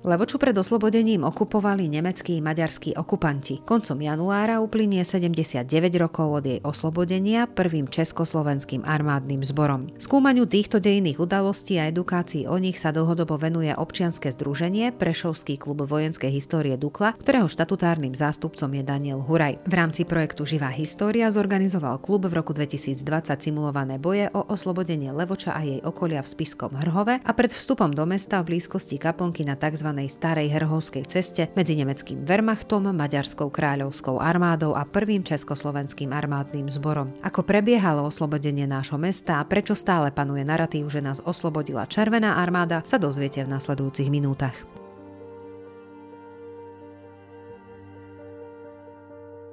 [0.00, 3.60] Levoču pred oslobodením okupovali nemeckí maďarskí okupanti.
[3.60, 5.68] Koncom januára uplynie 79
[6.00, 9.92] rokov od jej oslobodenia prvým československým armádnym zborom.
[10.00, 15.84] Skúmaniu týchto dejných udalostí a edukácií o nich sa dlhodobo venuje občianske združenie Prešovský klub
[15.84, 19.60] vojenskej histórie Dukla, ktorého štatutárnym zástupcom je Daniel Huraj.
[19.68, 23.04] V rámci projektu Živá história zorganizoval klub v roku 2020
[23.36, 28.08] simulované boje o oslobodenie Levoča a jej okolia v Spiskom Hrhove a pred vstupom do
[28.08, 34.78] mesta v blízkosti kaplnky na tzv starej hrhovskej ceste medzi nemeckým Wehrmachtom, Maďarskou kráľovskou armádou
[34.78, 37.10] a prvým československým armádnym zborom.
[37.26, 42.86] Ako prebiehalo oslobodenie nášho mesta a prečo stále panuje narratív, že nás oslobodila Červená armáda,
[42.86, 44.79] sa dozviete v nasledujúcich minútach.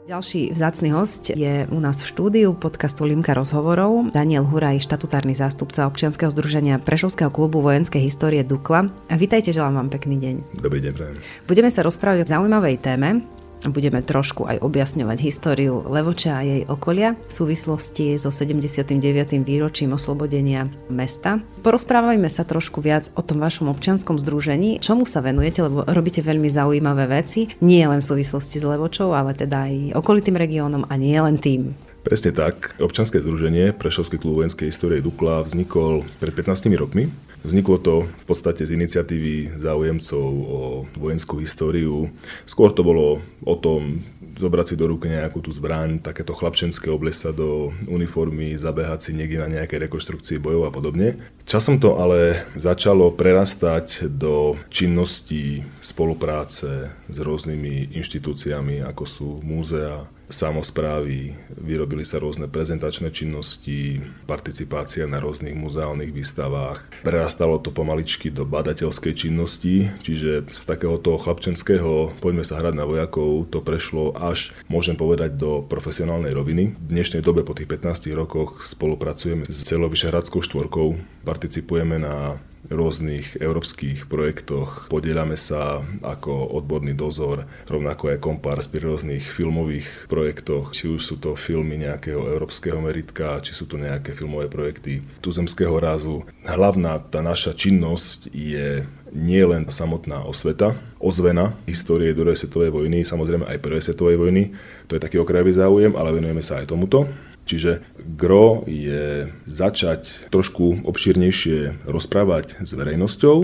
[0.08, 5.84] Ďalší vzácny host je u nás v štúdiu podcastu Limka rozhovorov Daniel Huraj, štatutárny zástupca
[5.84, 8.88] občianskeho združenia Prešovského klubu vojenskej histórie Dukla.
[9.12, 10.64] A vítajte, želám vám pekný deň.
[10.64, 11.20] Dobrý deň, prajem.
[11.44, 13.28] Budeme sa rozprávať o zaujímavej téme,
[13.66, 19.02] budeme trošku aj objasňovať históriu Levoča a jej okolia v súvislosti so 79.
[19.42, 21.42] výročím oslobodenia mesta.
[21.66, 26.48] Porozprávajme sa trošku viac o tom vašom občianskom združení, čomu sa venujete, lebo robíte veľmi
[26.52, 31.18] zaujímavé veci, nie len v súvislosti s Levočou, ale teda aj okolitým regiónom a nie
[31.18, 31.87] len tým.
[32.08, 32.80] Presne tak.
[32.80, 37.12] Občanské združenie Prešovský klub vojenskej histórie Dukla vznikol pred 15 rokmi.
[37.44, 42.08] Vzniklo to v podstate z iniciatívy záujemcov o vojenskú históriu.
[42.48, 44.08] Skôr to bolo o tom
[44.40, 49.44] zobrať si do ruky nejakú tú zbraň, takéto chlapčenské oblesa do uniformy, zabehať si niekde
[49.44, 51.20] na nejaké rekonštrukcie bojov a podobne.
[51.44, 61.36] Časom to ale začalo prerastať do činnosti spolupráce s rôznymi inštitúciami, ako sú múzea, samozprávy,
[61.56, 67.04] vyrobili sa rôzne prezentačné činnosti, participácia na rôznych muzeálnych výstavách.
[67.04, 73.48] Prerastalo to pomaličky do badateľskej činnosti, čiže z takéhoto chlapčenského poďme sa hrať na vojakov,
[73.48, 76.76] to prešlo až, môžem povedať, do profesionálnej roviny.
[76.76, 83.40] V dnešnej dobe po tých 15 rokoch spolupracujeme s celou Vyšehradskou štvorkou, participujeme na rôznych
[83.40, 84.92] európskych projektoch.
[84.92, 91.16] Podielame sa ako odborný dozor, rovnako aj kompárs pri rôznych filmových projektoch, či už sú
[91.22, 96.28] to filmy nejakého európskeho meritka, či sú to nejaké filmové projekty tuzemského rázu.
[96.44, 98.84] Hlavná tá naša činnosť je
[99.16, 104.44] nie len samotná osveta, ozvena histórie druhej svetovej vojny, samozrejme aj prvej svetovej vojny,
[104.92, 107.08] to je taký okrajový záujem, ale venujeme sa aj tomuto.
[107.48, 107.80] Čiže
[108.20, 113.38] gro je začať trošku obšírnejšie rozprávať s verejnosťou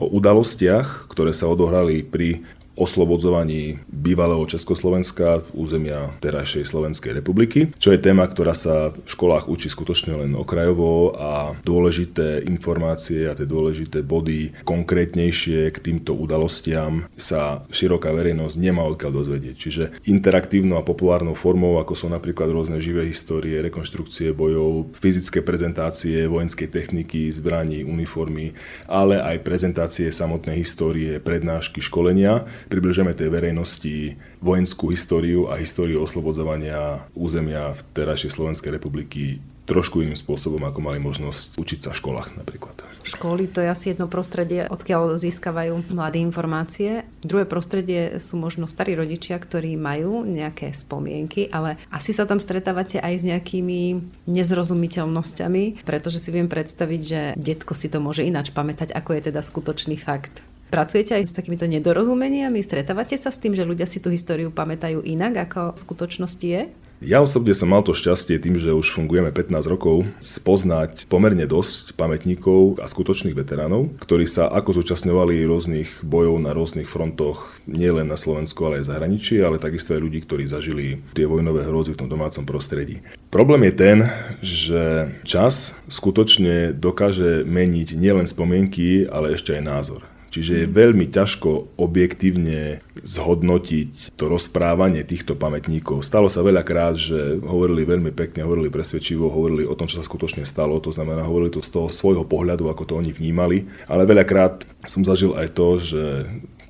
[0.00, 2.40] o udalostiach, ktoré sa odohrali pri
[2.80, 9.68] oslobodzovaní bývalého Československa, územia terajšej Slovenskej republiky, čo je téma, ktorá sa v školách učí
[9.68, 17.68] skutočne len okrajovo a dôležité informácie a tie dôležité body konkrétnejšie k týmto udalostiam sa
[17.68, 19.56] široká verejnosť nemá odkiaľ dozvedieť.
[19.60, 26.24] Čiže interaktívnou a populárnou formou, ako sú napríklad rôzne živé histórie, rekonštrukcie bojov, fyzické prezentácie
[26.24, 28.56] vojenskej techniky, zbraní, uniformy,
[28.88, 37.02] ale aj prezentácie samotnej histórie, prednášky, školenia, približujeme tej verejnosti vojenskú históriu a históriu oslobodzovania
[37.18, 42.34] územia v terajšej Slovenskej republiky trošku iným spôsobom, ako mali možnosť učiť sa v školách
[42.34, 42.74] napríklad.
[43.06, 47.06] Školy to je asi jedno prostredie, odkiaľ získavajú mladé informácie.
[47.22, 52.98] Druhé prostredie sú možno starí rodičia, ktorí majú nejaké spomienky, ale asi sa tam stretávate
[52.98, 53.80] aj s nejakými
[54.26, 59.40] nezrozumiteľnosťami, pretože si viem predstaviť, že detko si to môže ináč pamätať, ako je teda
[59.40, 60.49] skutočný fakt.
[60.70, 62.62] Pracujete aj s takýmito nedorozumeniami?
[62.62, 66.62] Stretávate sa s tým, že ľudia si tú históriu pamätajú inak, ako v skutočnosti je?
[67.00, 71.96] Ja osobne som mal to šťastie tým, že už fungujeme 15 rokov, spoznať pomerne dosť
[71.96, 78.20] pamätníkov a skutočných veteránov, ktorí sa ako zúčastňovali rôznych bojov na rôznych frontoch, nielen na
[78.20, 82.12] Slovensku, ale aj zahraničí, ale takisto aj ľudí, ktorí zažili tie vojnové hrôzy v tom
[82.12, 83.00] domácom prostredí.
[83.32, 83.98] Problém je ten,
[84.44, 84.82] že
[85.24, 90.04] čas skutočne dokáže meniť nielen spomienky, ale ešte aj názor.
[90.30, 96.06] Čiže je veľmi ťažko objektívne zhodnotiť to rozprávanie týchto pamätníkov.
[96.06, 100.46] Stalo sa veľakrát, že hovorili veľmi pekne, hovorili presvedčivo, hovorili o tom, čo sa skutočne
[100.46, 104.62] stalo, to znamená, hovorili to z toho svojho pohľadu, ako to oni vnímali, ale veľakrát
[104.86, 106.02] som zažil aj to, že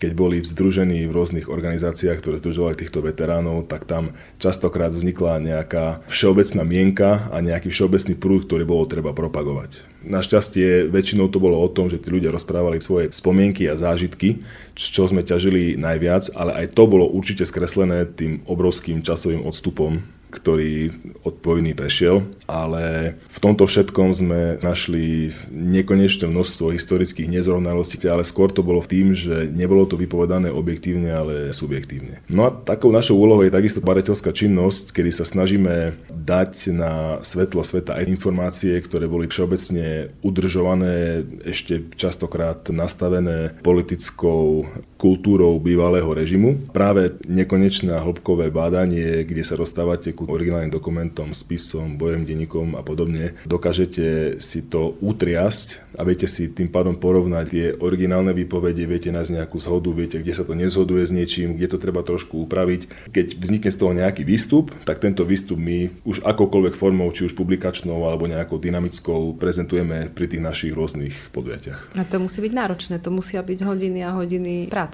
[0.00, 6.00] keď boli združení v rôznych organizáciách, ktoré združovali týchto veteránov, tak tam častokrát vznikla nejaká
[6.08, 9.84] všeobecná mienka a nejaký všeobecný prúd, ktorý bolo treba propagovať.
[10.00, 14.40] Našťastie väčšinou to bolo o tom, že tí ľudia rozprávali svoje spomienky a zážitky,
[14.72, 20.00] čo sme ťažili najviac, ale aj to bolo určite skreslené tým obrovským časovým odstupom
[20.30, 20.94] ktorý
[21.26, 28.54] od vojny prešiel, ale v tomto všetkom sme našli nekonečné množstvo historických nezrovnalostí, ale skôr
[28.54, 32.22] to bolo tým, že nebolo to vypovedané objektívne, ale subjektívne.
[32.30, 37.66] No a takou našou úlohou je takisto badateľská činnosť, kedy sa snažíme dať na svetlo
[37.66, 46.68] sveta aj informácie, ktoré boli všeobecne udržované, ešte častokrát nastavené politickou kultúrou bývalého režimu.
[46.76, 53.32] Práve nekonečné hĺbkové bádanie, kde sa dostávate ku originálnym dokumentom, spisom, bojem, denníkom a podobne,
[53.48, 59.40] dokážete si to utriasť a viete si tým pádom porovnať tie originálne výpovede, viete nájsť
[59.40, 63.08] nejakú zhodu, viete, kde sa to nezhoduje s niečím, kde to treba trošku upraviť.
[63.08, 67.32] Keď vznikne z toho nejaký výstup, tak tento výstup my už akokoľvek formou, či už
[67.32, 71.96] publikačnou alebo nejakou dynamickou prezentujeme pri tých našich rôznych podujatiach.
[71.96, 74.89] A to musí byť náročné, to musia byť hodiny a hodiny práce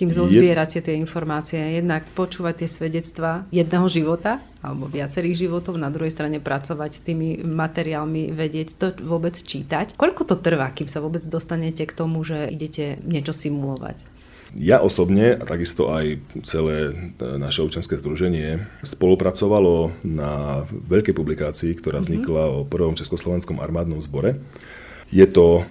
[0.00, 1.60] kým zozbierate tie informácie.
[1.76, 7.44] Jednak počúvať tie svedectva jedného života alebo viacerých životov, na druhej strane pracovať s tými
[7.44, 10.00] materiálmi, vedieť to vôbec čítať.
[10.00, 14.20] Koľko to trvá, kým sa vôbec dostanete k tomu, že idete niečo simulovať?
[14.56, 22.04] Ja osobne a takisto aj celé naše občanské združenie spolupracovalo na veľkej publikácii, ktorá mhm.
[22.08, 22.58] vznikla mm-hmm.
[22.64, 24.40] o prvom československom armádnom zbore.
[25.10, 25.66] Je to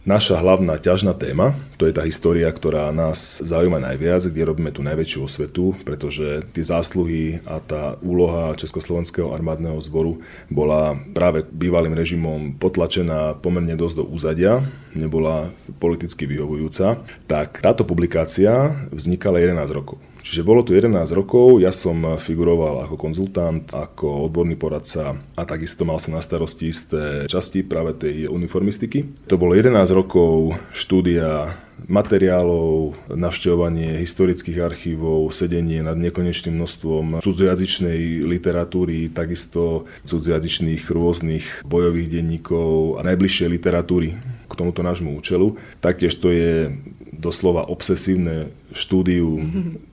[0.00, 4.80] Naša hlavná ťažná téma, to je tá história, ktorá nás zaujíma najviac, kde robíme tú
[4.80, 12.56] najväčšiu osvetu, pretože tie zásluhy a tá úloha Československého armádneho zboru bola práve bývalým režimom
[12.56, 14.64] potlačená pomerne dosť do úzadia,
[14.96, 20.00] nebola politicky vyhovujúca, tak táto publikácia vznikala 11 rokov.
[20.20, 25.88] Čiže bolo tu 11 rokov, ja som figuroval ako konzultant, ako odborný poradca a takisto
[25.88, 29.26] mal som na starosti isté časti práve tej uniformistiky.
[29.26, 31.56] To bolo 11 rokov štúdia
[31.88, 43.00] materiálov, navštevovanie historických archívov, sedenie nad nekonečným množstvom cudzojazyčnej literatúry, takisto cudzojazyčných rôznych bojových denníkov
[43.00, 44.12] a najbližšej literatúry
[44.50, 45.56] k tomuto nášmu účelu.
[45.78, 46.74] Taktiež to je
[47.20, 49.36] doslova obsesívne štúdiu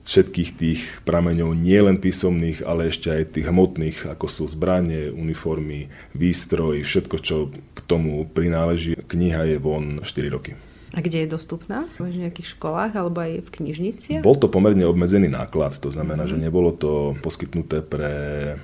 [0.08, 5.92] všetkých tých prameňov, nie len písomných, ale ešte aj tých hmotných, ako sú zbranie, uniformy,
[6.16, 8.96] výstroj, všetko, čo k tomu prináleží.
[8.96, 10.56] Kniha je von 4 roky.
[10.98, 11.86] A kde je dostupná?
[11.94, 14.26] V nejakých školách alebo aj v knižniciach?
[14.26, 18.10] Bol to pomerne obmedzený náklad, to znamená, že nebolo to poskytnuté pre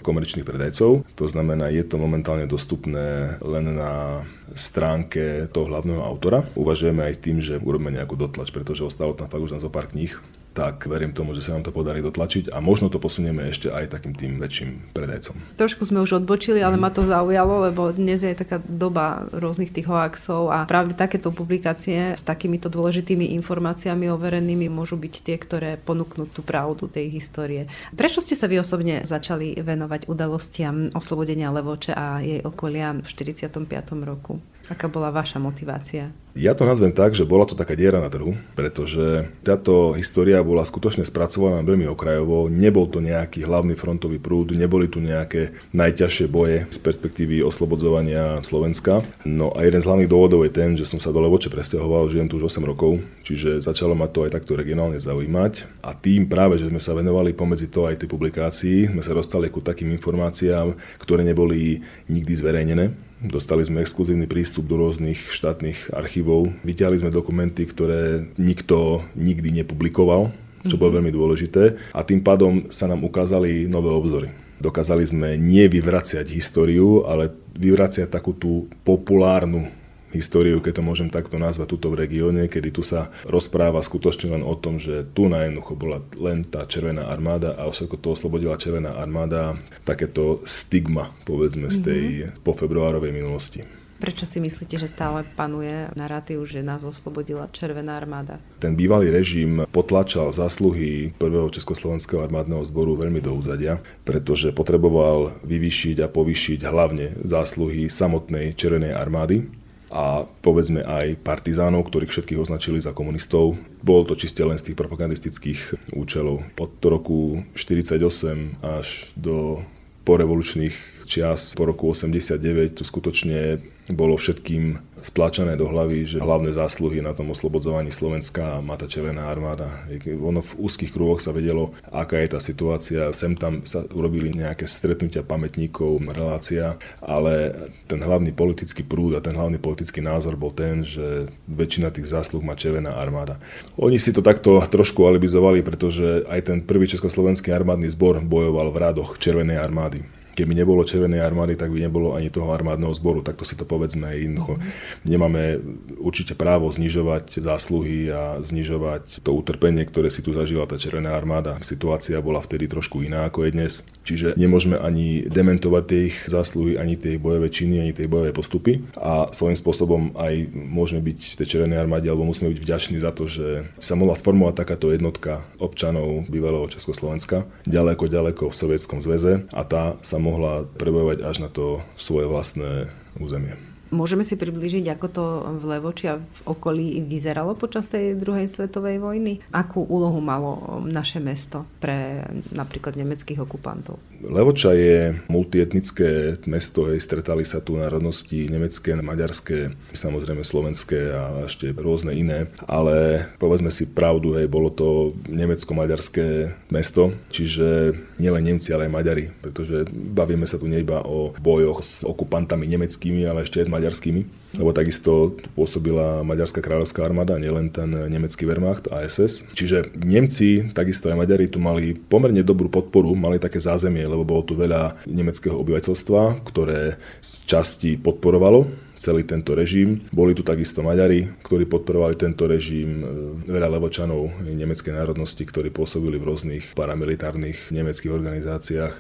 [0.02, 1.06] komerčných predajcov.
[1.14, 4.26] To znamená, je to momentálne dostupné len na
[4.58, 6.42] stránke toho hlavného autora.
[6.58, 9.86] Uvažujeme aj tým, že urobíme nejakú dotlač, pretože ostalo tam fakt už na zo pár
[9.86, 10.18] kníh
[10.54, 13.90] tak verím tomu, že sa nám to podarí dotlačiť a možno to posunieme ešte aj
[13.90, 15.58] takým tým väčším predajcom.
[15.58, 19.90] Trošku sme už odbočili, ale ma to zaujalo, lebo dnes je taká doba rôznych tých
[19.90, 26.30] hoaxov a práve takéto publikácie s takýmito dôležitými informáciami overenými môžu byť tie, ktoré ponúknú
[26.30, 27.66] tú pravdu tej histórie.
[27.90, 33.58] Prečo ste sa vy osobne začali venovať udalostiam oslobodenia Levoče a jej okolia v 45.
[34.06, 34.38] roku?
[34.64, 36.08] Aká bola vaša motivácia?
[36.34, 40.66] Ja to nazvem tak, že bola to taká diera na trhu, pretože táto história bola
[40.66, 46.66] skutočne spracovaná veľmi okrajovo, nebol to nejaký hlavný frontový prúd, neboli tu nejaké najťažšie boje
[46.66, 49.06] z perspektívy oslobodzovania Slovenska.
[49.22, 52.26] No a jeden z hlavných dôvodov je ten, že som sa do Levoče presťahoval, žijem
[52.26, 56.58] tu už 8 rokov, čiže začalo ma to aj takto regionálne zaujímať a tým práve,
[56.58, 60.74] že sme sa venovali pomedzi to aj tej publikácii, sme sa dostali ku takým informáciám,
[60.98, 61.78] ktoré neboli
[62.10, 66.50] nikdy zverejnené Dostali sme exkluzívny prístup do rôznych štátnych archívov.
[66.66, 70.34] Vyťahli sme dokumenty, ktoré nikto nikdy nepublikoval,
[70.66, 70.96] čo bolo mhm.
[71.00, 71.62] veľmi dôležité.
[71.94, 74.28] A tým pádom sa nám ukázali nové obzory.
[74.58, 79.66] Dokázali sme nie vyvraciať históriu, ale vyvraciať takú tú populárnu
[80.14, 84.42] históriu, keď to môžem takto nazvať, tuto v regióne, kedy tu sa rozpráva skutočne len
[84.46, 88.60] o tom, že tu na jednoducho bola len tá Červená armáda a všetko to oslobodila
[88.60, 92.46] Červená armáda, takéto stigma, povedzme, z tej mm-hmm.
[92.46, 93.66] po februárovej minulosti.
[93.94, 98.42] Prečo si myslíte, že stále panuje narratív, že nás oslobodila Červená armáda?
[98.60, 106.04] Ten bývalý režim potlačal zásluhy prvého Československého armádneho zboru veľmi do úzadia, pretože potreboval vyvyšiť
[106.04, 109.63] a povyšiť hlavne zásluhy samotnej Červenej armády
[109.94, 113.54] a povedzme aj partizánov, ktorých všetkých označili za komunistov.
[113.78, 116.42] Bolo to čiste len z tých propagandistických účelov.
[116.58, 119.62] Od roku 1948 až do
[120.02, 123.62] porevolučných čias po roku 89 to skutočne
[123.94, 129.28] bolo všetkým vtlačené do hlavy, že hlavné zásluhy na tom oslobodzovaní Slovenska má tá Červená
[129.28, 129.68] armáda.
[130.08, 133.12] Ono v úzkých kruhoch sa vedelo, aká je tá situácia.
[133.12, 137.52] Sem tam sa urobili nejaké stretnutia pamätníkov, relácia, ale
[137.84, 142.40] ten hlavný politický prúd a ten hlavný politický názor bol ten, že väčšina tých zásluh
[142.40, 143.36] má Červená armáda.
[143.76, 148.80] Oni si to takto trošku alibizovali, pretože aj ten prvý československý armádny zbor bojoval v
[148.80, 153.22] radoch Červenej armády keby nebolo Červenej armády, tak by nebolo ani toho armádneho zboru.
[153.22, 154.58] Takto si to povedzme jednoducho.
[155.06, 155.62] Nemáme
[155.96, 161.62] určite právo znižovať zásluhy a znižovať to utrpenie, ktoré si tu zažila tá Červená armáda.
[161.62, 163.74] Situácia bola vtedy trošku iná ako je dnes.
[164.04, 168.84] Čiže nemôžeme ani dementovať tie ich zásluhy, ani tie bojové činy, ani tie bojové postupy.
[169.00, 173.24] A svojím spôsobom aj môžeme byť tej Červenej armáde, alebo musíme byť vďační za to,
[173.24, 179.62] že sa mohla sformovať takáto jednotka občanov bývalého Československa ďaleko, ďaleko v Sovietskom zväze a
[179.64, 183.73] tá sa mohla prebojovať až na to svoje vlastné územie.
[183.92, 185.24] Môžeme si približiť, ako to
[185.60, 189.44] v Levoči a v okolí vyzeralo počas tej druhej svetovej vojny?
[189.52, 192.24] Akú úlohu malo naše mesto pre
[192.54, 194.00] napríklad nemeckých okupantov?
[194.24, 201.70] Levoča je multietnické mesto, hej, stretali sa tu národnosti nemecké, maďarské, samozrejme slovenské a ešte
[201.76, 208.88] rôzne iné, ale povedzme si pravdu, hej, bolo to nemecko-maďarské mesto, čiže nielen Nemci, ale
[208.88, 213.60] aj Maďari, pretože bavíme sa tu nie iba o bojoch s okupantami nemeckými, ale ešte
[213.60, 219.04] aj s maďarskými, lebo takisto pôsobila maďarská kráľovská armáda, nielen ten nemecký Wehrmacht a.
[219.04, 224.42] Čiže Nemci, takisto aj Maďari tu mali pomerne dobrú podporu, mali také zázemie, lebo bolo
[224.42, 228.66] tu veľa nemeckého obyvateľstva, ktoré z časti podporovalo
[229.04, 230.00] celý tento režim.
[230.08, 233.04] Boli tu takisto Maďari, ktorí podporovali tento režim,
[233.44, 238.94] veľa levočanov nemeckej národnosti, ktorí pôsobili v rôznych paramilitárnych nemeckých organizáciách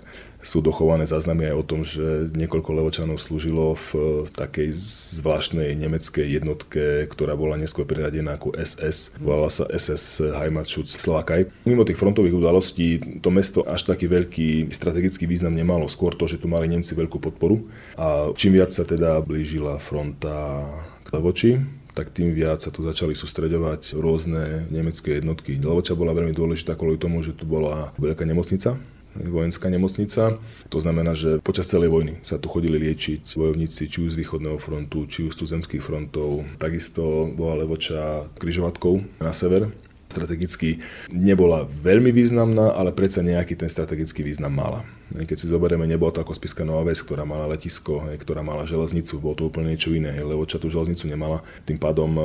[0.44, 3.90] sú dochované záznamy aj o tom, že niekoľko levočanov slúžilo v
[4.28, 4.70] takej
[5.18, 9.16] zvláštnej nemeckej jednotke, ktorá bola neskôr priradená ako SS.
[9.16, 11.48] Volala sa SS Heimatschutz Slowakei.
[11.64, 15.88] Mimo tých frontových udalostí to mesto až taký veľký strategický význam nemalo.
[15.88, 17.64] Skôr to, že tu mali Nemci veľkú podporu.
[17.96, 20.68] A čím viac sa teda blížila fronta
[21.02, 21.52] k Levoči,
[21.94, 25.62] tak tým viac sa tu začali sústreďovať rôzne nemecké jednotky.
[25.62, 28.74] Levoča bola veľmi dôležitá kvôli tomu, že tu bola veľká nemocnica,
[29.16, 30.38] vojenská nemocnica.
[30.68, 34.58] To znamená, že počas celej vojny sa tu chodili liečiť bojovníci či už z východného
[34.58, 36.46] frontu, či už z zemských frontov.
[36.58, 39.70] Takisto bola Levoča križovatkou na sever
[40.14, 40.78] strategicky
[41.10, 44.86] nebola veľmi významná, ale predsa nejaký ten strategický význam mala.
[45.12, 49.20] Keď si zoberieme, nebola to ako Spiska Nová Ves, ktorá mala letisko, ktorá mala železnicu,
[49.20, 50.16] bolo to úplne niečo iné.
[50.16, 52.22] Levoča tú železnicu nemala, tým pádom e,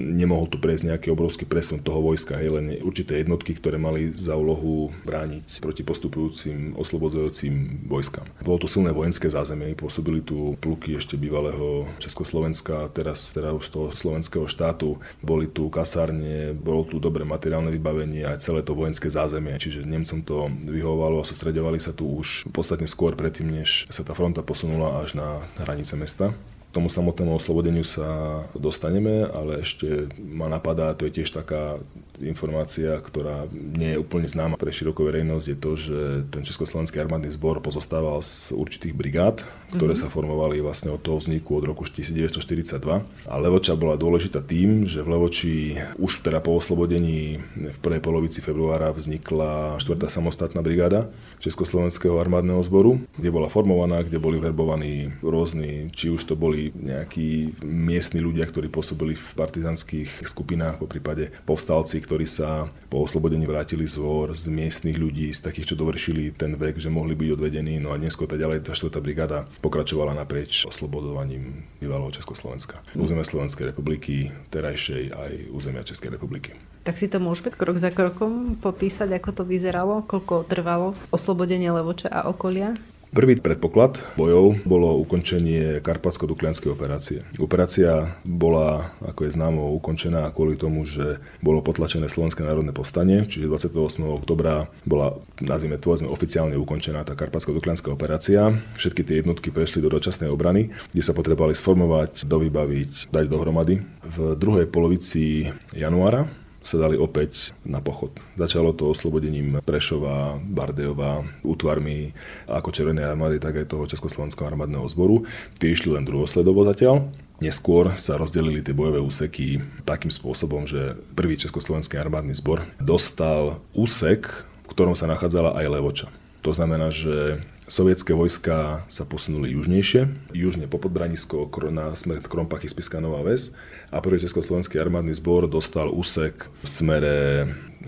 [0.00, 4.38] nemohol tu prejsť nejaký obrovský presun toho vojska, hej, len určité jednotky, ktoré mali za
[4.38, 8.24] úlohu brániť proti postupujúcim, oslobodzujúcim vojskám.
[8.40, 13.88] Bolo tu silné vojenské zázemie, pôsobili tu pluky ešte bývalého Československa, teraz teda už toho
[13.92, 19.58] slovenského štátu, boli tu kasárne, bolo tu dobré materiálne vybavenie a celé to vojenské zázemie,
[19.58, 24.14] čiže Nemcom to vyhovovalo a sústredovali sa tu už podstatne skôr predtým, než sa tá
[24.14, 26.30] fronta posunula až na hranice mesta.
[26.74, 31.78] Tomu samotnému oslobodeniu sa dostaneme, ale ešte ma napadá, to je tiež taká
[32.22, 35.98] informácia, ktorá nie je úplne známa pre širokú verejnosť, je to, že
[36.30, 39.42] ten Československý armádny zbor pozostával z určitých brigád,
[39.74, 40.06] ktoré mm-hmm.
[40.06, 42.78] sa formovali vlastne od toho vzniku od roku 1942.
[43.26, 45.54] A Levoča bola dôležitá tým, že v Levoči
[45.98, 50.06] už teda po oslobodení v prvej polovici februára vznikla 4.
[50.06, 51.10] samostatná brigáda
[51.42, 57.58] Československého armádneho zboru, kde bola formovaná, kde boli verbovaní rôzni, či už to boli nejakí
[57.64, 63.88] miestni ľudia, ktorí pôsobili v partizanských skupinách, po prípade povstalci, ktorí sa po oslobodení vrátili
[63.88, 67.80] z vor, z miestnych ľudí, z takých, čo dovršili ten vek, že mohli byť odvedení.
[67.80, 69.00] No a neskôr tá ďalej tá 4.
[69.00, 72.84] brigáda pokračovala naprieč oslobodovaním bývalého Československa.
[72.92, 76.52] Územia Slovenskej republiky, terajšej aj územia Českej republiky.
[76.84, 82.12] Tak si to môžeme krok za krokom popísať, ako to vyzeralo, koľko trvalo oslobodenie Levoča
[82.12, 82.76] a okolia?
[83.14, 87.22] Prvý predpoklad bojov bolo ukončenie Karpatsko-Duklianskej operácie.
[87.38, 93.46] Operácia bola, ako je známo, ukončená kvôli tomu, že bolo potlačené Slovenské národné povstanie, čiže
[93.46, 94.02] 28.
[94.02, 98.50] oktobra bola, nazvime to, oficiálne ukončená tá Karpatsko-Duklianská operácia.
[98.82, 103.78] Všetky tie jednotky prešli do dočasnej obrany, kde sa potrebovali sformovať, dovybaviť, dať dohromady.
[104.10, 106.26] V druhej polovici januára
[106.64, 108.10] sa dali opäť na pochod.
[108.40, 112.16] Začalo to oslobodením Prešova, Bardejova, útvarmi
[112.48, 115.28] ako Červenej armády, tak aj toho Československého armádneho zboru.
[115.60, 117.12] Tie išli len druhosledovo zatiaľ.
[117.44, 124.48] Neskôr sa rozdelili tie bojové úseky takým spôsobom, že prvý Československý armádny zbor dostal úsek,
[124.64, 126.08] v ktorom sa nachádzala aj Levoča.
[126.44, 133.00] To znamená, že Sovietské vojska sa posunuli južnejšie, južne po Podbranisko na smer Krompachy Spiska
[133.00, 133.56] Nová Ves.
[133.88, 137.16] A prvý Československý armádny zbor dostal úsek v smere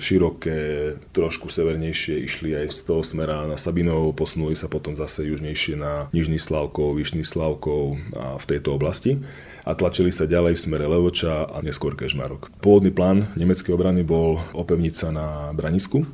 [0.00, 5.76] široké, trošku severnejšie išli aj z toho smera na Sabinov, posunuli sa potom zase južnejšie
[5.76, 9.20] na Nižný Slavkov, Vyšný Slavkov a v tejto oblasti.
[9.68, 12.48] A tlačili sa ďalej v smere Levoča a neskôr Kežmarok.
[12.64, 16.08] Pôvodný plán nemeckej obrany bol opevniť sa na Branisku,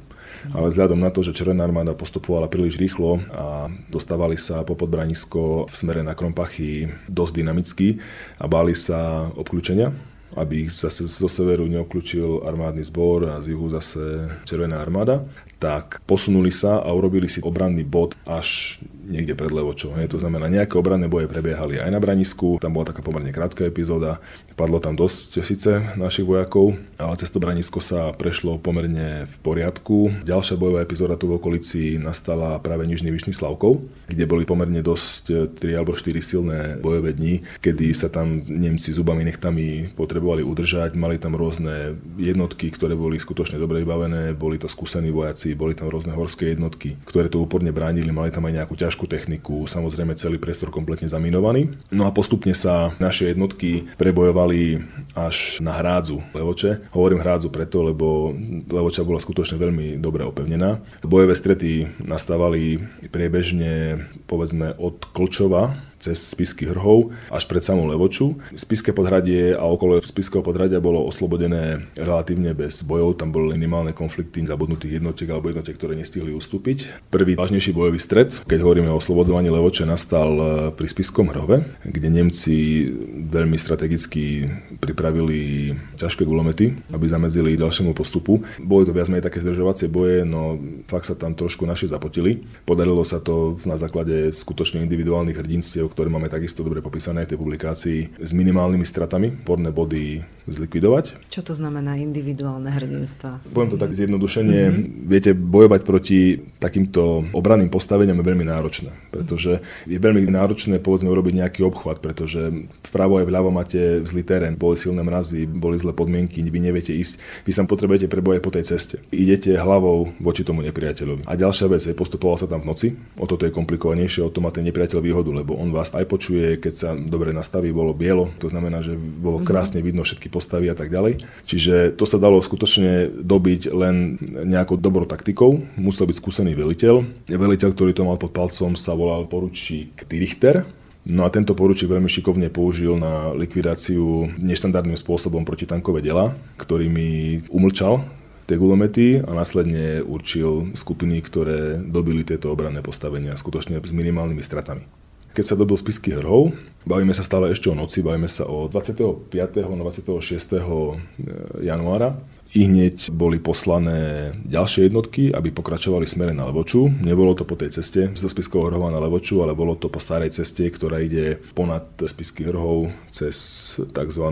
[0.50, 5.70] ale vzhľadom na to, že Červená armáda postupovala príliš rýchlo a dostávali sa po podbranisko
[5.70, 8.02] v smere na Krompachy dosť dynamicky
[8.42, 9.94] a báli sa obklúčenia,
[10.34, 15.22] aby ich zase zo severu neokľúčil armádny zbor a z juhu zase Červená armáda,
[15.62, 19.94] tak posunuli sa a urobili si obranný bod až niekde pred Levočou.
[19.94, 24.18] To znamená, nejaké obranné boje prebiehali aj na Branisku, tam bola taká pomerne krátka epizóda,
[24.58, 30.26] padlo tam dosť síce našich vojakov, ale cez to Branisko sa prešlo pomerne v poriadku.
[30.26, 35.58] Ďalšia bojová epizóda tu v okolici nastala práve Nižný Vyšný Slavkov, kde boli pomerne dosť
[35.62, 41.18] 3 alebo 4 silné bojové dni, kedy sa tam Nemci zubami nechtami potrebovali udržať, mali
[41.22, 46.12] tam rôzne jednotky, ktoré boli skutočne dobre vybavené, boli to skúsení vojaci, boli tam rôzne
[46.14, 50.72] horské jednotky, ktoré to úporne bránili, mali tam aj nejakú ťažkú techniku, samozrejme celý priestor
[50.72, 51.72] kompletne zaminovaný.
[51.94, 54.82] No a postupne sa naše jednotky prebojovali
[55.16, 56.92] až na hrádzu Levoče.
[56.92, 58.32] Hovorím hrádzu preto, lebo
[58.68, 60.80] Levoča bola skutočne veľmi dobre opevnená.
[61.04, 62.80] Bojové strety nastávali
[63.12, 68.34] priebežne povedzme od Klčova cez Spisky hrhov až pred samú Levoču.
[68.58, 74.42] Spiske podhradie a okolo Spiského podhradia bolo oslobodené relatívne bez bojov, tam boli minimálne konflikty
[74.42, 77.06] zabudnutých jednotiek alebo jednotiek, ktoré nestihli ustúpiť.
[77.14, 80.44] Prvý vážnejší bojový stred, keď hovoríme o oslobodzovaní Levoče, nastal e,
[80.74, 82.90] pri Spiskom hrove, kde Nemci
[83.30, 84.50] veľmi strategicky
[84.82, 88.42] pripravili ťažké gulomety, aby zamedzili ďalšiemu postupu.
[88.58, 90.58] Boli to viac menej také zdržovacie boje, no
[90.90, 92.42] fakt sa tam trošku naši zapotili.
[92.66, 97.38] Podarilo sa to na základe skutočne individuálnych hrdinstiev, ktoré máme takisto dobre popísané v tej
[97.38, 101.30] publikácii, s minimálnymi stratami, porné body zlikvidovať.
[101.30, 103.46] Čo to znamená individuálne hrdinstva?
[103.54, 104.58] Poviem to tak zjednodušene.
[104.58, 105.06] Mm-hmm.
[105.06, 111.34] Viete, bojovať proti takýmto obranným postaveniam je veľmi náročné, pretože je veľmi náročné povedzme urobiť
[111.46, 116.42] nejaký obchvat, pretože vpravo aj vľavo máte zlý terén, boli silné mrazy, boli zlé podmienky,
[116.42, 118.96] vy neviete ísť, vy sa potrebujete prebojať po tej ceste.
[119.08, 121.24] Idete hlavou voči tomu nepriateľovi.
[121.26, 124.44] A ďalšia vec je, postupoval sa tam v noci, o toto je komplikovanejšie, o to
[124.44, 128.30] má ten nepriateľ výhodu, lebo on vás aj počuje, keď sa dobre nastaví, bolo bielo,
[128.38, 129.46] to znamená, že bolo mhm.
[129.46, 131.18] krásne vidno všetky postavy a tak ďalej.
[131.50, 135.58] Čiže to sa dalo skutočne dobiť len nejakou dobrou taktikou.
[135.74, 137.26] Musel byť skúsený veliteľ.
[137.26, 140.62] Veliteľ, ktorý to mal pod palcom, sa volal poručík Tirichter.
[141.02, 148.06] No a tento poručík veľmi šikovne použil na likvidáciu neštandardným spôsobom protitankové dela, ktorými umlčal
[148.46, 155.01] tie gulomety a následne určil skupiny, ktoré dobili tieto obranné postavenia skutočne s minimálnymi stratami
[155.32, 156.52] keď sa dobil spisky hrhov.
[156.82, 159.32] Bavíme sa stále ešte o noci, bavíme sa o 25.
[159.72, 161.62] na 26.
[161.62, 162.18] januára.
[162.52, 166.92] I hneď boli poslané ďalšie jednotky, aby pokračovali smere na Levoču.
[167.00, 170.36] Nebolo to po tej ceste zo Spiského hrhova na Levoču, ale bolo to po starej
[170.36, 173.36] ceste, ktorá ide ponad Spisky hrhov cez
[173.80, 174.24] tzv.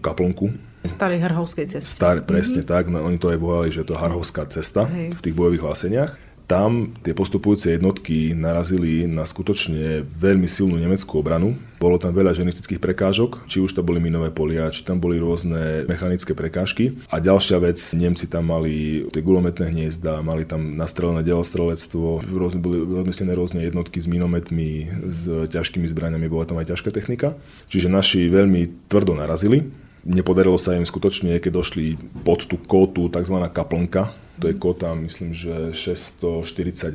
[0.00, 0.56] kaplnku.
[0.86, 1.90] Starý hrhovskej cesty.
[1.90, 2.72] Star, presne mm-hmm.
[2.72, 5.18] tak, no, oni to aj volali, že je to Harhovská cesta Hej.
[5.18, 11.58] v tých bojových hláseniach tam tie postupujúce jednotky narazili na skutočne veľmi silnú nemeckú obranu.
[11.76, 15.84] Bolo tam veľa ženistických prekážok, či už to boli minové polia, či tam boli rôzne
[15.90, 16.96] mechanické prekážky.
[17.10, 22.80] A ďalšia vec, Nemci tam mali tie gulometné hniezda, mali tam nastrelené delostrelectvo, rôzne, boli
[22.80, 27.36] rozmyslené rôzne jednotky s minometmi, s ťažkými zbraniami, bola tam aj ťažká technika.
[27.68, 29.85] Čiže naši veľmi tvrdo narazili.
[30.06, 33.42] Nepodarilo sa im skutočne, keď došli pod tú kótu, tzv.
[33.50, 36.94] kaplnka, to je kota, myslím, že 642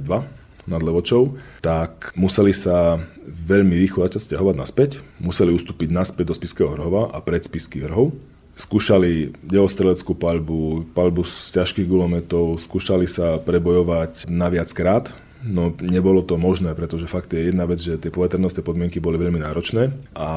[0.70, 6.72] nad Levočou, tak museli sa veľmi rýchlo začať stiahovať naspäť, museli ustúpiť naspäť do Spiského
[6.72, 8.16] hrhova a pred Spiský hrhov.
[8.56, 16.22] Skúšali delostreleckú palbu, palbu z ťažkých gulometov, skúšali sa prebojovať na viac krát, No nebolo
[16.22, 20.30] to možné, pretože fakt je jedna vec, že tie poveternostné podmienky boli veľmi náročné a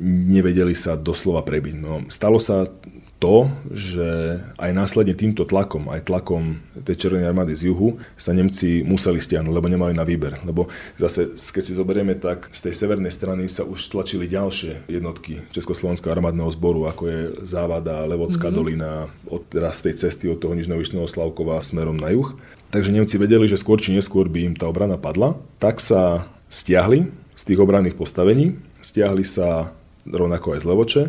[0.00, 1.74] nevedeli sa doslova prebiť.
[1.78, 2.66] No, stalo sa
[3.24, 8.84] to, že aj následne týmto tlakom, aj tlakom tej Červenej armády z juhu, sa Nemci
[8.84, 10.44] museli stiahnuť, lebo nemali na výber.
[10.44, 10.68] Lebo
[11.00, 16.12] zase, keď si zoberieme, tak z tej severnej strany sa už tlačili ďalšie jednotky Československého
[16.12, 18.60] armádneho zboru, ako je Závada, Levocká mm-hmm.
[18.60, 22.36] dolina, od teraz tej cesty od toho Nižného Slavkova smerom na juh.
[22.76, 27.08] Takže Nemci vedeli, že skôr či neskôr by im tá obrana padla, tak sa stiahli
[27.38, 29.72] z tých obranných postavení, stiahli sa
[30.08, 31.02] rovnako aj z Levoče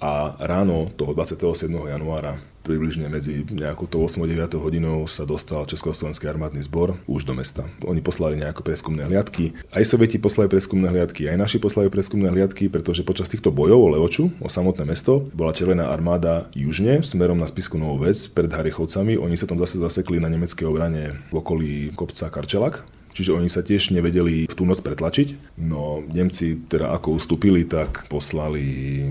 [0.00, 1.68] a ráno toho 27.
[1.68, 7.64] januára približne medzi nejakou 8 9 hodinou sa dostal Československý armádny zbor už do mesta.
[7.84, 9.56] Oni poslali nejaké preskumné hliadky.
[9.72, 13.88] Aj Sovieti poslali preskumné hliadky, aj naši poslali preskumné hliadky, pretože počas týchto bojov o
[13.96, 19.16] Levoču, o samotné mesto, bola Červená armáda južne smerom na spisku Novú Vec pred Harichovcami.
[19.16, 22.84] Oni sa tam zase zasekli na nemeckej obrane v okolí kopca Karčelak
[23.20, 25.60] Čiže oni sa tiež nevedeli v tú noc pretlačiť.
[25.60, 29.04] No Nemci teda ako ustúpili, tak poslali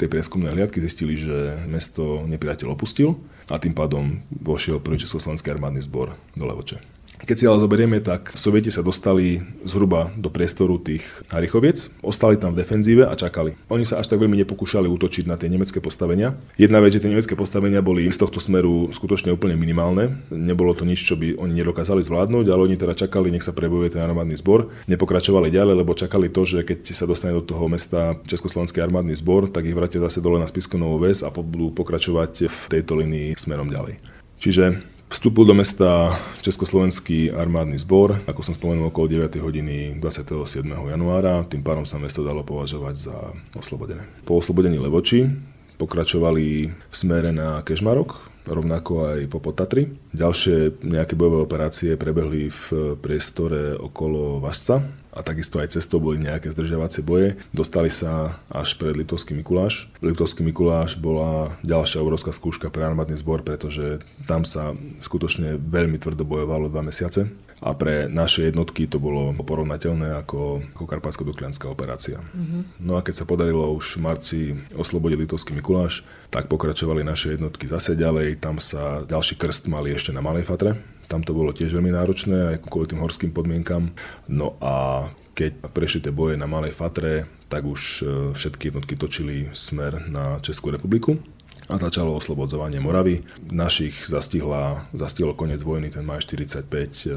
[0.00, 3.20] tej prieskumnej hliadky zistili, že mesto nepriateľ opustil
[3.52, 6.95] a tým pádom vošiel prvý Československý armádny zbor do Levoče.
[7.16, 11.02] Keď si ale zoberieme, tak Sovieti sa dostali zhruba do priestoru tých
[11.32, 13.56] Harichoviec, ostali tam v defenzíve a čakali.
[13.72, 16.36] Oni sa až tak veľmi nepokúšali útočiť na tie nemecké postavenia.
[16.60, 20.20] Jedna vec, že tie nemecké postavenia boli z tohto smeru skutočne úplne minimálne.
[20.28, 23.96] Nebolo to nič, čo by oni nedokázali zvládnuť, ale oni teda čakali, nech sa prebojuje
[23.96, 24.68] ten armádny zbor.
[24.84, 29.48] Nepokračovali ďalej, lebo čakali to, že keď sa dostane do toho mesta Československý armádny zbor,
[29.48, 33.72] tak ich vrátia zase dole na Spiskonovú väz a budú pokračovať v tejto linii smerom
[33.72, 33.98] ďalej.
[34.36, 39.38] Čiže Vstúpil do mesta Československý armádny zbor, ako som spomenul, okolo 9.
[39.38, 40.66] hodiny 27.
[40.66, 43.16] januára, tým pádom sa mesto dalo považovať za
[43.54, 44.02] oslobodené.
[44.26, 45.30] Po oslobodení Levoči
[45.78, 48.18] pokračovali v smere na Kežmarok,
[48.50, 49.94] rovnako aj po Potatri.
[50.10, 56.52] Ďalšie nejaké bojové operácie prebehli v priestore okolo Vašca, a takisto aj cestou boli nejaké
[56.52, 57.40] zdržiavacie boje.
[57.56, 59.88] Dostali sa až pred Liptovský Mikuláš.
[60.04, 66.28] Liptovský Mikuláš bola ďalšia obrovská skúška pre armádny zbor, pretože tam sa skutočne veľmi tvrdo
[66.28, 67.32] bojovalo dva mesiace
[67.64, 72.20] a pre naše jednotky to bolo porovnateľné ako, ako Karpatsko-Duklianská operácia.
[72.20, 72.84] Mm-hmm.
[72.84, 74.40] No a keď sa podarilo už v marci
[74.76, 80.12] oslobodiť Litovský Mikuláš, tak pokračovali naše jednotky zase ďalej, tam sa ďalší krst mali ešte
[80.12, 80.76] na Malej Fatre,
[81.06, 83.94] tam to bolo tiež veľmi náročné, aj kvôli tým horským podmienkam.
[84.26, 89.52] No a keď prešli tie boje na Malej Fatre, tak už e, všetky jednotky točili
[89.54, 91.20] smer na Českú republiku
[91.66, 93.26] a začalo oslobodzovanie Moravy.
[93.50, 97.14] Našich zastihla, zastihlo koniec vojny, ten maj 45 e,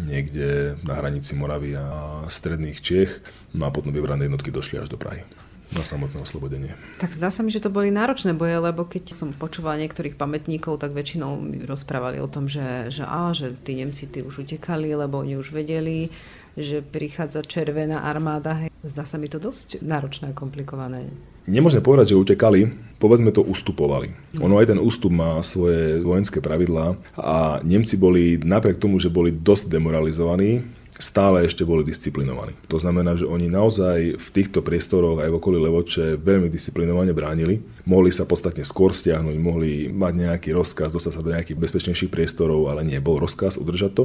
[0.00, 3.20] niekde na hranici Moravy a stredných Čiech,
[3.52, 5.24] no a potom vybrané jednotky došli až do Prahy
[5.72, 6.72] na samotné oslobodenie.
[6.96, 10.80] Tak zdá sa mi, že to boli náročné boje, lebo keď som počúvala niektorých pamätníkov,
[10.80, 14.88] tak väčšinou mi rozprávali o tom, že, že, á, že tí Nemci tí už utekali,
[14.96, 16.08] lebo oni už vedeli,
[16.56, 18.64] že prichádza červená armáda.
[18.64, 18.68] Hej.
[18.80, 21.12] Zdá sa mi to dosť náročné a komplikované.
[21.48, 22.68] Nemôžeme povedať, že utekali,
[23.00, 24.12] povedzme to ustupovali.
[24.36, 29.32] Ono aj ten ústup má svoje vojenské pravidlá a Nemci boli, napriek tomu, že boli
[29.32, 30.60] dosť demoralizovaní,
[30.98, 32.58] stále ešte boli disciplinovaní.
[32.66, 37.62] To znamená, že oni naozaj v týchto priestoroch aj v okolí Levoče veľmi disciplinovane bránili.
[37.86, 42.66] Mohli sa podstatne skôr stiahnuť, mohli mať nejaký rozkaz, dostať sa do nejakých bezpečnejších priestorov,
[42.68, 44.04] ale nie, bol rozkaz udržať to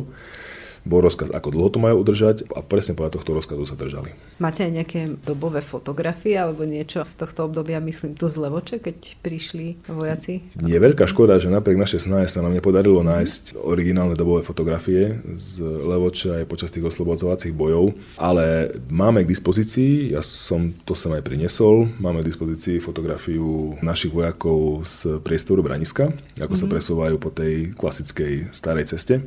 [0.84, 4.12] bol rozkaz, ako dlho to majú udržať a presne podľa tohto rozkazu sa držali.
[4.40, 8.98] Máte aj nejaké dobové fotografie alebo niečo z tohto obdobia, myslím, tu z Levoče, keď
[9.24, 10.44] prišli vojaci?
[10.60, 15.64] Je veľká škoda, že napriek našej snahe sa nám nepodarilo nájsť originálne dobové fotografie z
[15.64, 21.24] Levoče aj počas tých oslobodzovacích bojov, ale máme k dispozícii, ja som to sem aj
[21.24, 26.60] priniesol, máme k dispozícii fotografiu našich vojakov z priestoru Braniska, ako mm-hmm.
[26.60, 26.74] sa mhm.
[26.76, 29.24] presúvajú po tej klasickej starej ceste.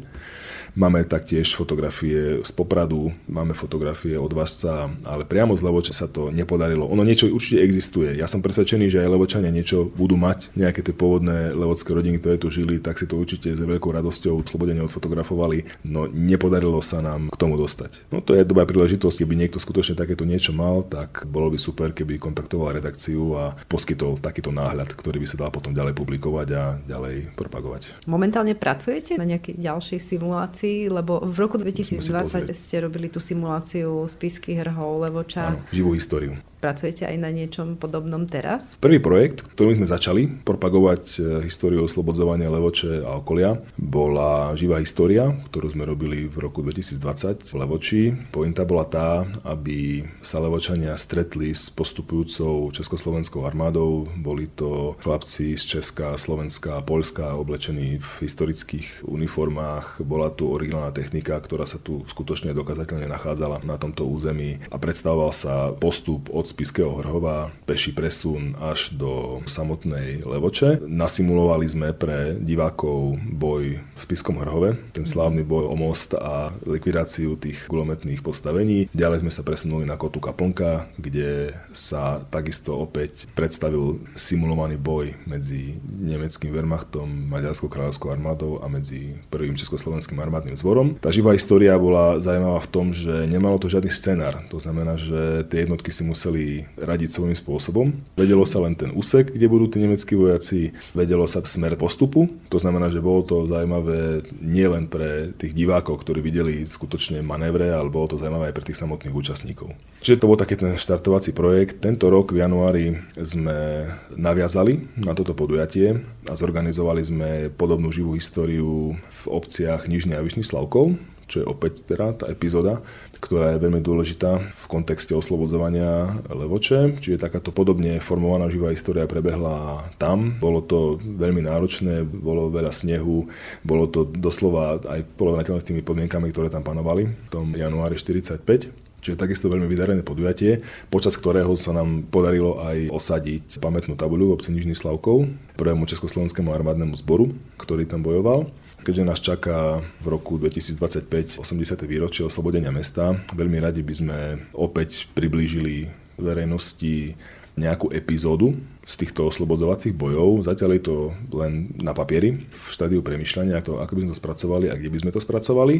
[0.76, 6.28] Máme taktiež fotografie z Popradu, máme fotografie od Vasca, ale priamo z Levoče sa to
[6.28, 6.84] nepodarilo.
[6.92, 8.12] Ono niečo určite existuje.
[8.12, 12.36] Ja som presvedčený, že aj Levočania niečo budú mať, nejaké tie pôvodné levocké rodiny, ktoré
[12.36, 17.32] tu žili, tak si to určite s veľkou radosťou slobodene odfotografovali, no nepodarilo sa nám
[17.32, 18.12] k tomu dostať.
[18.12, 21.96] No to je dobrá príležitosť, keby niekto skutočne takéto niečo mal, tak bolo by super,
[21.96, 26.76] keby kontaktoval redakciu a poskytol takýto náhľad, ktorý by sa dal potom ďalej publikovať a
[26.84, 28.04] ďalej propagovať.
[28.04, 34.04] Momentálne pracujete na nejakej ďalšej simulácii simulácii, lebo v roku 2020 ste robili tú simuláciu
[34.10, 35.54] spisky hrhov Levoča.
[35.54, 36.34] Áno, živú históriu.
[36.66, 38.74] Pracujete aj na niečom podobnom teraz?
[38.82, 45.30] Prvý projekt, ktorým sme začali propagovať e, históriu oslobodzovania Levoče a okolia, bola živá história,
[45.46, 48.02] ktorú sme robili v roku 2020 v Levoči.
[48.34, 54.10] Pointa bola tá, aby sa Levočania stretli s postupujúcou československou armádou.
[54.18, 60.02] Boli to chlapci z Česka, Slovenska a Polska oblečení v historických uniformách.
[60.02, 65.30] Bola tu originálna technika, ktorá sa tu skutočne dokazateľne nachádzala na tomto území a predstavoval
[65.30, 70.80] sa postup od Spiského Hrhova peší presun až do samotnej Levoče.
[70.88, 77.36] Nasimulovali sme pre divákov boj v Spiskom Hrhove, ten slávny boj o most a likvidáciu
[77.36, 78.88] tých gulometných postavení.
[78.96, 85.76] Ďalej sme sa presunuli na Kotu Kaplnka, kde sa takisto opäť predstavil simulovaný boj medzi
[85.84, 90.96] nemeckým Wehrmachtom, Maďarskou kráľovskou armádou a medzi prvým československým armádnym zborom.
[91.04, 94.40] Tá živá história bola zaujímavá v tom, že nemalo to žiadny scenár.
[94.48, 97.86] To znamená, že tie jednotky si museli museli radiť svojím spôsobom.
[98.16, 102.60] Vedelo sa len ten úsek, kde budú tí nemeckí vojaci, vedelo sa smer postupu, to
[102.60, 108.12] znamená, že bolo to zaujímavé nielen pre tých divákov, ktorí videli skutočne manévre, ale bolo
[108.12, 109.72] to zaujímavé aj pre tých samotných účastníkov.
[110.04, 111.80] Čiže to bol taký ten štartovací projekt.
[111.80, 118.94] Tento rok v januári sme naviazali na toto podujatie a zorganizovali sme podobnú živú históriu
[118.94, 120.94] v obciach Nižný a Vyšný Slavkov,
[121.26, 122.80] čo je opäť teda tá epizóda,
[123.18, 127.02] ktorá je veľmi dôležitá v kontexte oslobodzovania Levoče.
[127.02, 130.38] Čiže takáto podobne formovaná živá história prebehla tam.
[130.38, 133.26] Bolo to veľmi náročné, bolo veľa snehu,
[133.66, 138.86] bolo to doslova aj porovnateľné s tými podmienkami, ktoré tam panovali v tom januári 45.
[139.02, 144.34] Čiže takisto veľmi vydarené podujatie, počas ktorého sa nám podarilo aj osadiť pamätnú tabuľu v
[144.34, 148.50] obci Nižný Slavkov, prvému československému armádnemu zboru, ktorý tam bojoval
[148.86, 151.42] keďže nás čaká v roku 2025 80.
[151.90, 154.18] výročie oslobodenia mesta, veľmi radi by sme
[154.54, 157.18] opäť priblížili verejnosti
[157.58, 158.54] nejakú epizódu
[158.86, 160.46] z týchto oslobodzovacích bojov.
[160.46, 160.96] Zatiaľ je to
[161.34, 164.98] len na papieri, v štádiu premyšľania, ako, ako by sme to spracovali a kde by
[165.02, 165.74] sme to spracovali.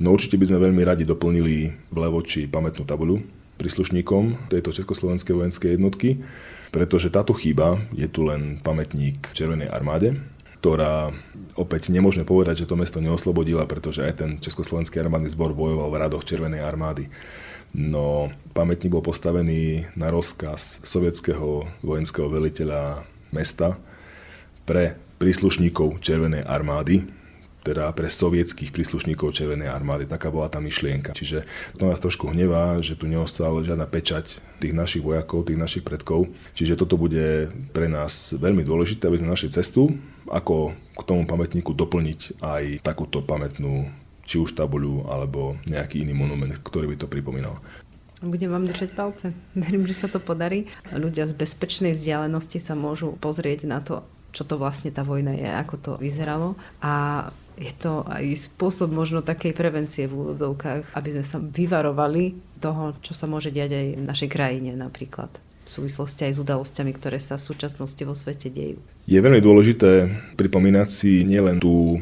[0.00, 1.56] No určite by sme veľmi radi doplnili
[1.92, 3.20] v Levoči pamätnú tabuľu
[3.60, 6.24] príslušníkom tejto Československej vojenskej jednotky,
[6.72, 10.16] pretože táto chyba je tu len pamätník Červenej armáde,
[10.60, 11.12] ktorá
[11.54, 16.00] opäť nemôžeme povedať, že to mesto neoslobodila, pretože aj ten Československý armádny zbor bojoval v
[16.00, 17.08] radoch Červenej armády.
[17.76, 23.76] No pamätník bol postavený na rozkaz sovietského vojenského veliteľa mesta
[24.64, 27.04] pre príslušníkov Červenej armády,
[27.66, 30.06] teda pre sovietských príslušníkov Červenej armády.
[30.06, 31.10] Taká bola tá myšlienka.
[31.18, 31.42] Čiže
[31.74, 36.30] to nás trošku hnevá, že tu neostal žiadna pečať tých našich vojakov, tých našich predkov.
[36.54, 39.90] Čiže toto bude pre nás veľmi dôležité, aby sme našli cestu,
[40.30, 43.90] ako k tomu pamätníku doplniť aj takúto pamätnú
[44.26, 47.62] či už tabuľu, alebo nejaký iný monument, ktorý by to pripomínal.
[48.18, 49.26] Budem vám držať palce.
[49.54, 50.66] Verím, že sa to podarí.
[50.90, 54.02] Ľudia z bezpečnej vzdialenosti sa môžu pozrieť na to,
[54.36, 56.60] čo to vlastne tá vojna je, ako to vyzeralo.
[56.84, 57.24] A
[57.56, 63.16] je to aj spôsob možno takej prevencie v úvodzovkách, aby sme sa vyvarovali toho, čo
[63.16, 65.32] sa môže diať aj v našej krajine napríklad
[65.66, 68.78] v súvislosti aj s udalosťami, ktoré sa v súčasnosti vo svete dejú.
[69.10, 70.06] Je veľmi dôležité
[70.38, 72.00] pripomínať si nielen tú e,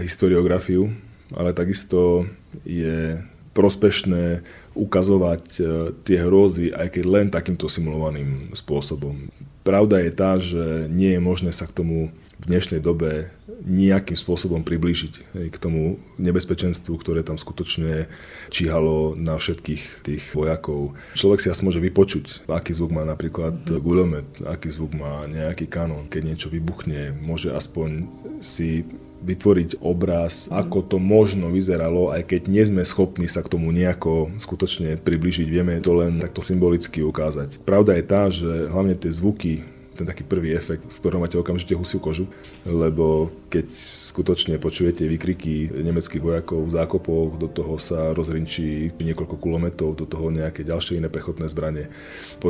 [0.00, 0.88] historiografiu,
[1.36, 2.24] ale takisto
[2.64, 3.20] je
[3.52, 4.40] prospešné
[4.72, 5.62] ukazovať e,
[6.08, 9.28] tie hrôzy, aj keď len takýmto simulovaným spôsobom.
[9.62, 12.10] Pravda je tá, že nie je možné sa k tomu
[12.42, 13.30] v dnešnej dobe
[13.62, 18.10] nejakým spôsobom priblížiť k tomu nebezpečenstvu, ktoré tam skutočne
[18.50, 20.98] číhalo na všetkých tých vojakov.
[21.14, 23.78] Človek si asi môže vypočuť, aký zvuk má napríklad mhm.
[23.78, 26.10] guľomet, aký zvuk má nejaký kanón.
[26.10, 28.10] Keď niečo vybuchne, môže aspoň
[28.42, 28.82] si
[29.22, 34.34] vytvoriť obraz, ako to možno vyzeralo, aj keď nie sme schopní sa k tomu nejako
[34.36, 37.62] skutočne približiť, vieme to len takto symbolicky ukázať.
[37.62, 41.76] Pravda je tá, že hlavne tie zvuky ten taký prvý efekt, z ktorého máte okamžite
[41.76, 42.26] husiu kožu,
[42.64, 43.68] lebo keď
[44.10, 50.32] skutočne počujete výkriky nemeckých vojakov v zákopoch, do toho sa rozrinčí niekoľko kulometov, do toho
[50.32, 51.92] nejaké ďalšie iné pechotné zbranie.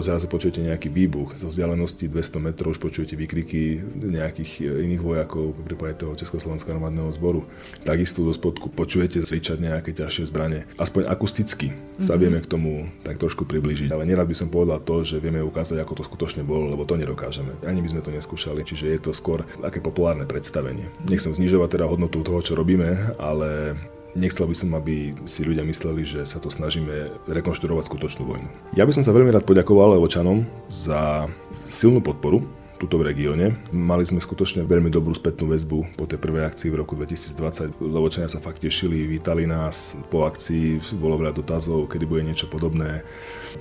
[0.02, 6.04] Zrazu počujete nejaký výbuch, zo vzdialenosti 200 metrov už počujete výkriky nejakých iných vojakov, prípade
[6.04, 7.48] toho Československého armádneho zboru.
[7.80, 10.68] Takisto zo spodku počujete zričať nejaké ťažšie zbranie.
[10.76, 12.20] Aspoň akusticky sa mhm.
[12.20, 13.88] vieme k tomu tak trošku približiť.
[13.88, 16.98] Ale nerad by som povedal to, že vieme ukázať, ako to skutočne bolo, lebo to
[17.32, 17.64] nedokážeme.
[17.64, 20.84] Ani by sme to neskúšali, čiže je to skôr také populárne predstavenie.
[21.08, 23.76] Nechcem znižovať teda hodnotu toho, čo robíme, ale
[24.12, 28.44] Nechcel by som, aby si ľudia mysleli, že sa to snažíme rekonštruovať skutočnú vojnu.
[28.76, 31.32] Ja by som sa veľmi rád poďakoval Levočanom za
[31.72, 32.44] silnú podporu
[32.82, 33.54] tuto v regióne.
[33.70, 37.78] Mali sme skutočne veľmi dobrú spätnú väzbu po tej prvej akcii v roku 2020.
[37.78, 39.94] Levočania sa fakt tešili, vítali nás.
[40.10, 43.06] Po akcii bolo veľa dotazov, kedy bude niečo podobné.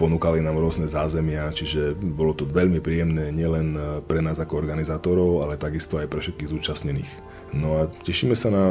[0.02, 3.78] Ponúkali nám rôzne zázemia, čiže bolo to veľmi príjemné nielen
[4.10, 7.12] pre nás ako organizátorov, ale takisto aj pre všetkých zúčastnených.
[7.54, 8.66] No a tešíme sa na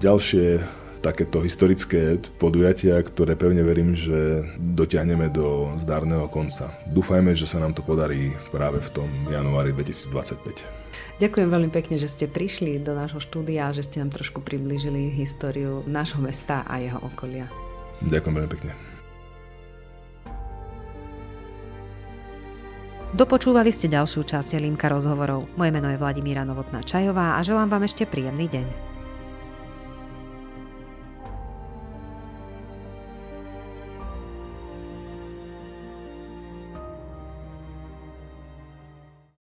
[0.00, 0.64] ďalšie
[1.00, 6.70] takéto historické podujatia, ktoré pevne verím, že dotiahneme do zdárneho konca.
[6.92, 10.80] Dúfajme, že sa nám to podarí práve v tom januári 2025.
[11.20, 15.12] Ďakujem veľmi pekne, že ste prišli do nášho štúdia a že ste nám trošku priblížili
[15.12, 17.48] históriu nášho mesta a jeho okolia.
[18.04, 18.72] Ďakujem veľmi pekne.
[23.10, 25.50] Dopočúvali ste ďalšiu časť Limka rozhovorov.
[25.58, 28.89] Moje meno je Vladimíra Novotná Čajová a želám vám ešte príjemný deň.